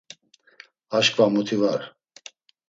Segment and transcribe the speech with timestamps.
[0.97, 1.81] Aşǩva muti var.